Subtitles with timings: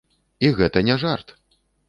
[0.47, 1.37] І гэта не жарт!